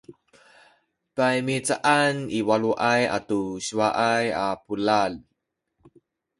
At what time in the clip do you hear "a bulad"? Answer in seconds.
4.43-5.13